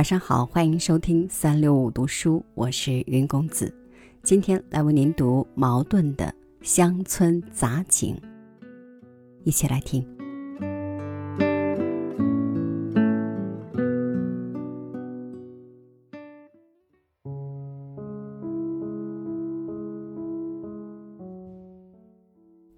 [0.00, 3.70] 晚上好，欢迎收听三六五读书，我是云公子。
[4.22, 6.24] 今天来为您读茅盾的
[6.62, 8.18] 《乡村杂景》，
[9.44, 10.02] 一起来听。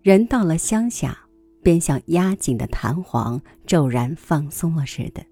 [0.03, 1.17] 人到了乡下，
[1.63, 5.25] 便像压紧的弹簧骤然放松了似的。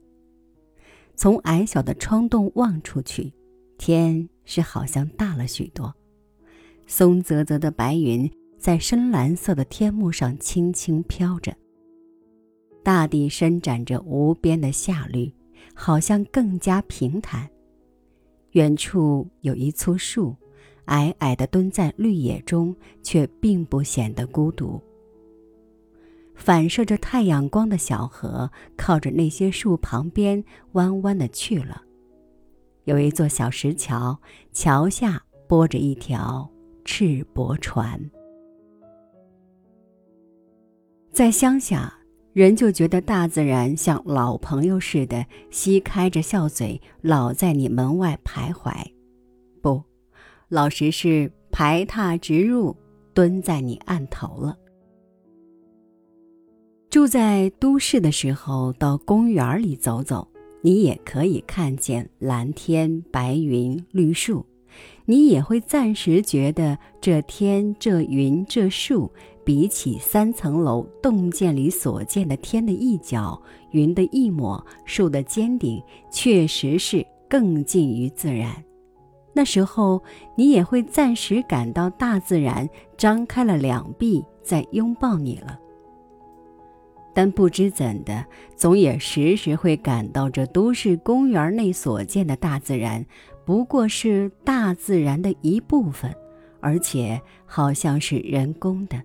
[1.21, 3.31] 从矮小的窗洞望出去，
[3.77, 5.95] 天是好像大了许多。
[6.87, 11.55] 松泽泽的白云在深蓝色的天幕上轻轻飘着。
[12.83, 15.31] 大地伸展着无边的夏绿，
[15.75, 17.47] 好像更加平坦。
[18.53, 20.35] 远处有一簇树，
[20.87, 24.81] 矮矮的蹲在绿野中，却并不显得孤独。
[26.41, 31.83] 反射着太阳光的小河，靠着那些树旁边弯弯的去了。
[32.85, 34.19] 有一座小石桥，
[34.51, 36.51] 桥下泊着一条
[36.83, 38.11] 赤膊船。
[41.13, 41.93] 在乡下，
[42.33, 48.73] 人就觉得大自然像老朋友似的，嘻开着笑嘴，老在你门外徘徊。
[49.61, 49.83] 不，
[50.49, 52.75] 老实是排闼直入，
[53.13, 54.57] 蹲在你案头了。
[56.91, 60.27] 住在都市的时候，到公园里走走，
[60.61, 64.45] 你也可以看见蓝天、白云、绿树，
[65.05, 69.09] 你也会暂时觉得这天、这云、这树，
[69.45, 75.81] 比起三层楼洞见里所见的天的一角、云的一抹、树的尖顶，
[76.11, 78.53] 确实是更近于自然。
[79.33, 80.03] 那时候，
[80.37, 85.57] 你也会暂时感到大自然张开了两臂，在拥抱你了。
[87.13, 88.25] 但不知怎的，
[88.57, 93.05] 总也时时会感到这都市公园内所见的大自然，
[93.45, 96.15] 不过是大自然的一部分，
[96.61, 99.03] 而且好像是人工的。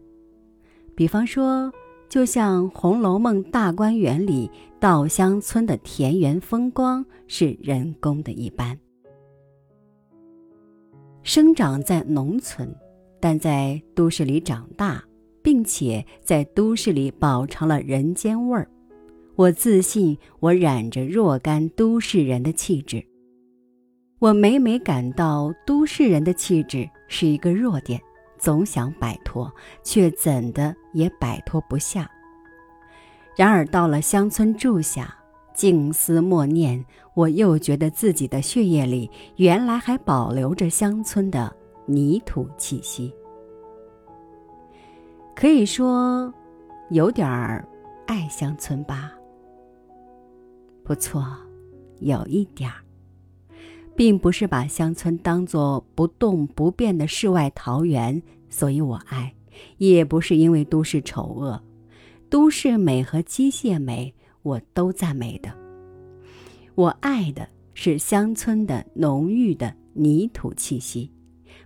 [0.95, 1.71] 比方说，
[2.07, 8.77] 就像《红楼梦》大观园里稻香村的田园风光是人工的一般。
[11.23, 12.73] 生长在农村，
[13.19, 15.03] 但在都市里长大。
[15.45, 18.67] 并且在都市里饱尝了人间味儿，
[19.35, 23.05] 我自信我染着若干都市人的气质。
[24.17, 28.01] 我每每感到都市人的气质是一个弱点，
[28.39, 29.53] 总想摆脱，
[29.83, 32.09] 却怎的也摆脱不下。
[33.37, 35.15] 然而到了乡村住下，
[35.53, 41.55] 静思默念，我又觉得自己的血液里原来还保留着乡村的
[41.85, 43.13] 泥土气息。
[45.35, 46.33] 可以说，
[46.91, 47.67] 有点儿
[48.07, 49.11] 爱乡村吧。
[50.81, 51.25] 不错，
[51.99, 52.77] 有一点儿，
[53.97, 59.33] 并不是把乡村当作不动不变的世外桃源，所以我爱；
[59.77, 61.61] 也不是因为都市丑恶，
[62.29, 65.51] 都市美和机械美我都赞美的。
[66.75, 71.11] 我爱的是乡村的浓郁的泥土气息。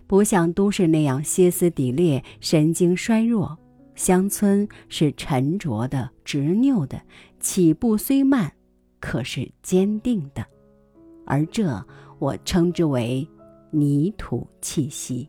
[0.06, 3.56] 不像都市那样歇斯底里、神经衰弱，
[4.00, 7.02] 乡村是沉着的、执拗的，
[7.38, 8.50] 起步虽慢，
[8.98, 10.42] 可是坚定的，
[11.26, 11.84] 而这
[12.18, 13.28] 我称之为
[13.70, 15.28] 泥土气息。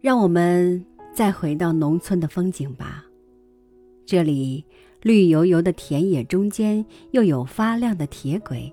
[0.00, 0.82] 让我们
[1.12, 3.04] 再回到农村的风景吧，
[4.06, 4.64] 这里
[5.02, 8.72] 绿油油的田野中间，又有发亮的铁轨。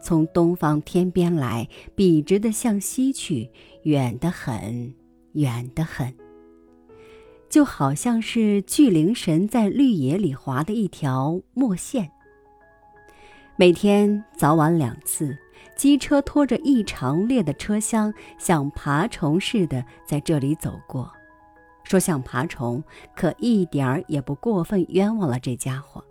[0.00, 3.50] 从东方天边来，笔直的向西去，
[3.82, 4.94] 远得很，
[5.34, 6.14] 远得很。
[7.48, 12.10] 就好像是巨灵神在绿野里划的一条墨线。
[13.56, 15.36] 每天早晚两次，
[15.76, 21.12] 机车拖着一长列的车厢，像爬虫似的在这里走过。
[21.84, 22.82] 说像爬虫，
[23.14, 26.02] 可一点儿也不过分冤枉了这家伙。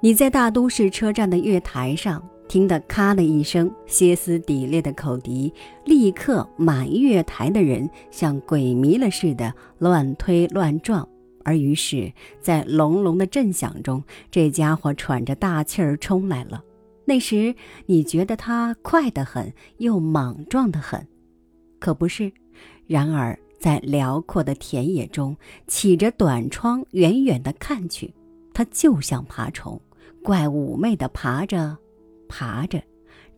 [0.00, 2.26] 你在大都市车站的月台上。
[2.48, 5.52] 听得咔的一声，歇斯底里的口笛，
[5.86, 11.08] 立刻满月台的人像鬼迷了似的乱推乱撞，
[11.44, 16.62] 而于是，在隆隆的震响中，这家伙喘着大气儿冲来了。
[17.06, 17.54] 那时
[17.86, 21.06] 你觉得他快得很，又莽撞得很，
[21.78, 22.30] 可不是？
[22.86, 25.36] 然而在辽阔的田野中，
[25.66, 28.12] 起着短窗，远远的看去，
[28.52, 29.80] 他就像爬虫，
[30.22, 31.78] 怪妩媚的爬着。
[32.32, 32.82] 爬着，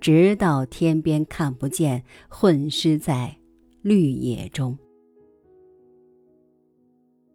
[0.01, 3.37] 直到天边看不见，混失在
[3.83, 4.79] 绿野中。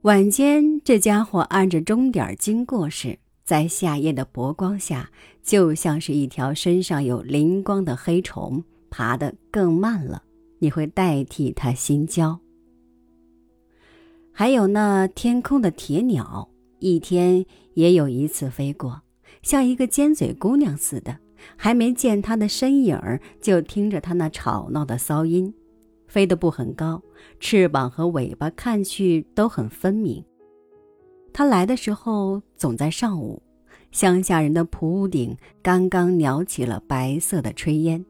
[0.04, 5.12] 晚间，这家伙按着钟点经过时，在夏夜的薄光下，
[5.44, 10.24] 就像是一条身上有灵光的黑虫，爬得更慢了。
[10.60, 12.40] 你会代替它心焦。
[14.32, 19.02] 还有那天空的铁鸟，一天也有一次飞过，
[19.42, 21.20] 像一个尖嘴姑娘似的，
[21.56, 25.54] 还没见它的身影儿，就听着它那吵闹的骚音。
[26.08, 27.02] 飞得不很高，
[27.40, 30.24] 翅膀和尾巴看去都很分明。
[31.32, 33.42] 它来的时候总在上午，
[33.92, 38.04] 乡下人的蒲屋顶刚刚袅起了白色的炊烟。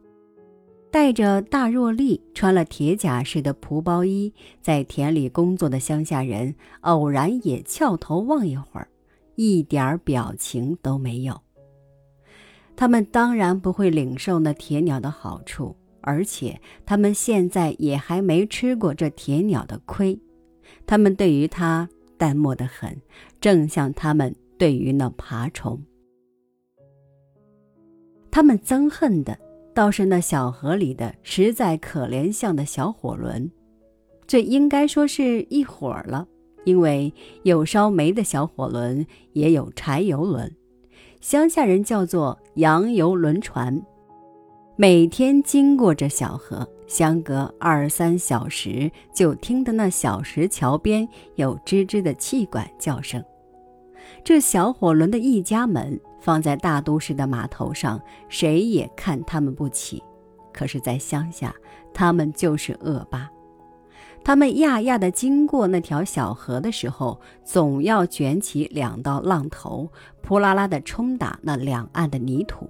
[0.90, 8.88] 带着大若笠、穿了铁甲似的蒲包衣，在田里工作的乡下人偶然也翘头望一会儿，
[9.36, 11.40] 一点表情都没有。
[12.80, 20.18] 他们当然不会领受那铁鸟的好处，而且他们现在也还没吃过这铁鸟的亏。
[20.86, 21.86] 他们对于它
[22.16, 22.98] 淡漠的很，
[23.38, 25.78] 正像他们对于那爬虫。
[28.30, 29.38] 他们憎恨的。
[29.74, 33.50] 倒是那小河里的实在可怜像的小火轮，
[34.26, 36.26] 这应该说是一伙儿了，
[36.64, 37.12] 因为
[37.42, 40.52] 有烧煤的小火轮，也有柴油轮，
[41.20, 43.82] 乡下人叫做洋油轮船。
[44.76, 53.22] 每天经过这小河，相隔二三小时，就听得那小石桥边有吱吱的气管叫声。
[54.22, 56.00] 这小火轮的一家门。
[56.20, 57.98] 放在大都市的码头上，
[58.28, 59.98] 谁也看他们不起；
[60.52, 61.54] 可是，在乡下，
[61.94, 63.26] 他们就是恶霸。
[64.22, 69.90] 他们压压地经过那条小河的时候，总要卷起两道浪头，
[70.22, 72.68] 扑啦啦地冲打那两岸的泥土。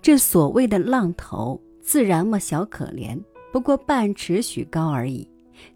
[0.00, 3.18] 这所谓的浪头，自然么小可怜，
[3.52, 5.28] 不过半尺许高而已。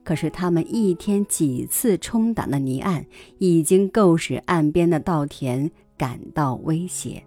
[0.05, 3.05] 可是他们一天几次冲打那泥岸，
[3.39, 5.71] 已经够使岸边的稻田。
[5.99, 7.21] 感到威胁。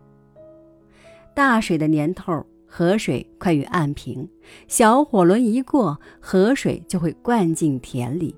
[1.36, 4.26] 大水的年头，河水快与岸平，
[4.70, 8.34] 小火轮一过，河水就会灌进田里。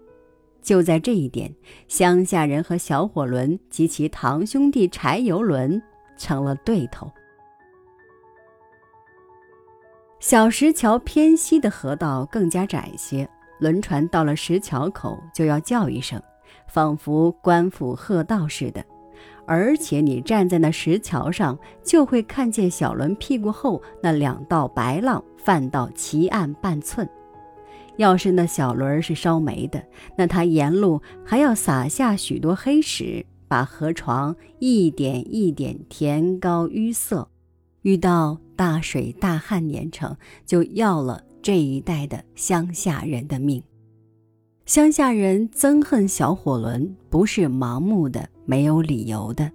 [0.60, 1.54] 就在这一点，
[1.88, 5.80] 乡下人和小火轮及其堂兄弟柴油轮
[6.18, 7.12] 成了对头。
[10.20, 16.20] 小石桥偏西的河道更加窄些，轮船到了石桥口就要叫一声，
[16.68, 18.84] 仿佛官府喝道似的。
[19.46, 27.08] 而且你站在那石桥上，就会看见小轮屁股后那两道白浪泛到齐岸半寸。
[27.98, 29.84] 要是那小轮是烧煤的，
[30.18, 37.28] 那它沿路还要撒下许多黑石，把河床一点一点填高淤塞。
[37.84, 43.62] 遇到大水大旱年成，就要了这一带的乡下人的命。
[44.66, 48.30] 乡下人憎恨小火轮，不是盲目的。
[48.46, 49.52] 没有理由的，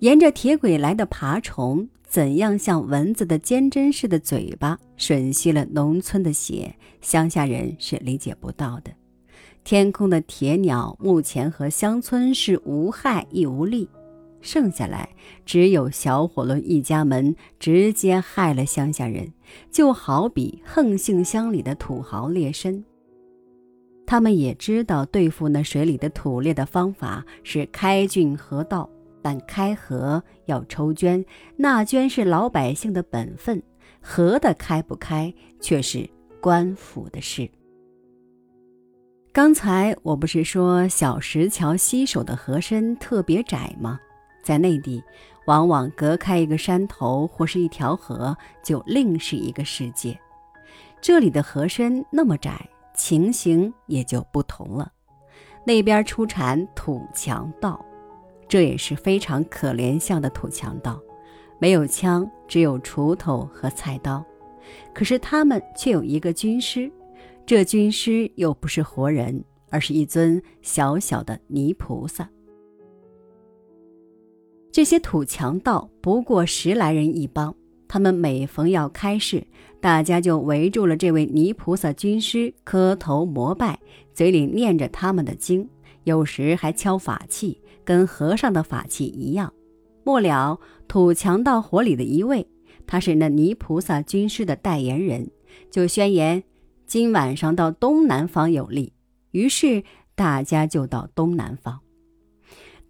[0.00, 6.74] 沿着铁轨来的爬虫，怎样像蚊子的尖针似的嘴巴吮吸了农村的血？
[7.00, 8.90] 乡下人是理解不到的。
[9.62, 13.88] 天空的铁鸟目前和乡村是无害亦无利，
[14.40, 15.10] 剩下来
[15.44, 19.32] 只有小火轮一家门直接害了乡下人，
[19.70, 22.82] 就好比横姓乡里的土豪劣绅。
[24.10, 28.90] 他们也知道对付那水里的土猎的方法是开浚河道，
[29.22, 31.24] 但开河要抽捐，
[31.54, 33.62] 纳捐是老百姓的本分，
[34.00, 37.48] 河的开不开却是官府的事。
[39.30, 44.00] 刚才我不是说小石桥西首的河身特别窄吗？
[44.42, 45.00] 在内地，
[45.46, 50.18] 往往隔开一个山头或是一条河，就另是一个世界。
[51.00, 52.68] 这里的河身那么窄。
[53.00, 54.92] 情形也就不同了。
[55.64, 57.82] 那边出产土强盗，
[58.46, 61.00] 这也是非常可怜相的土强盗，
[61.58, 64.22] 没有枪，只有锄头和菜刀。
[64.94, 66.92] 可是他们却有一个军师，
[67.46, 72.28] 这军师又不是活人，而是一尊小小的泥菩萨。
[74.70, 77.54] 这些土强盗不过十来人一帮。
[77.92, 79.44] 他们每逢要开市，
[79.80, 83.80] 大家就围住了这位泥菩萨军师，磕头膜拜，
[84.14, 85.68] 嘴里念着他们的经，
[86.04, 89.52] 有时还敲法器，跟和尚的法器一样。
[90.04, 92.46] 末了，土强盗伙里的一位，
[92.86, 95.28] 他是那泥菩萨军师的代言人，
[95.68, 96.44] 就宣言
[96.86, 98.92] 今晚上到东南方有利。
[99.32, 99.82] 于是
[100.14, 101.80] 大家就到东南方。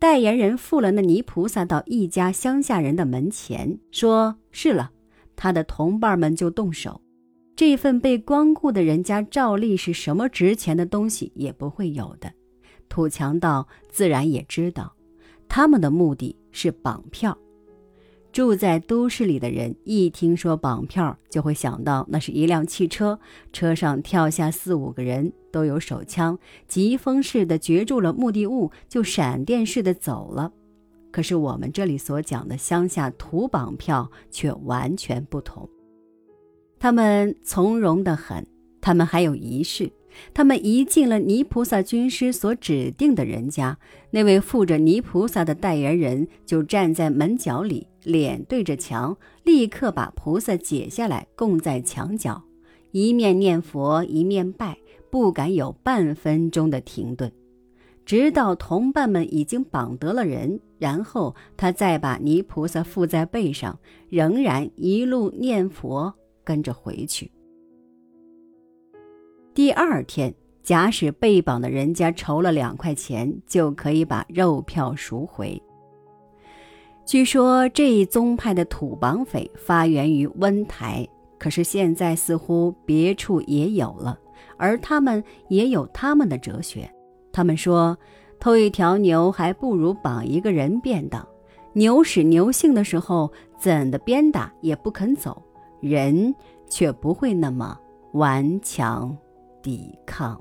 [0.01, 4.91] 代言人付了那泥菩萨到一家乡下人的门前，说是了，
[5.37, 7.03] 他的同伴们就动手。
[7.55, 12.33] 这份被光顾的人家，照例是什么值钱的东西也不会有的。
[12.89, 14.91] 土强盗自然也知道，
[15.47, 17.37] 他们的目的是绑票。
[18.33, 23.19] 住在都市里的人一听说绑票，就会想到那是一辆汽车，
[23.53, 30.53] 车上跳下四五个人，都有手枪，疾风似的攫住了目的物，就闪电似的走了。
[31.11, 35.69] 可是我们这里所讲的乡下土绑票却完全不同，
[36.79, 38.47] 他们从容的很，
[38.81, 39.91] 他们还有仪式。
[40.35, 43.79] 他们一进了泥菩萨军师所指定的人家，
[44.11, 52.43] 那位负着泥菩萨的代言人就站在门角里，脸对着墙，立刻把菩萨解下来供在墙角，
[52.93, 54.79] 一面念佛一面拜，
[55.11, 57.31] 不敢有半分钟的停顿，
[58.05, 63.79] 直到同伴们已经绑得了人，然后他再把泥菩萨附在背上，
[64.09, 67.31] 仍然一路念佛跟着回去。
[69.53, 75.61] 第二天，假使被绑的人家筹了两块钱，就可以把肉票赎回。
[77.11, 81.05] 据说这一宗派的土绑匪发源于温台，
[81.41, 84.17] 可是现在似乎别处也有了，
[84.57, 86.89] 而他们也有他们的哲学。
[87.33, 87.99] 他们说，
[88.39, 91.27] 偷一条牛还不如绑一个人便当。
[91.73, 95.43] 牛使牛性的时候，怎的鞭打也不肯走，
[95.81, 96.33] 人
[96.69, 97.77] 却不会那么
[98.13, 99.19] 顽强。
[99.61, 100.41] 抵抗。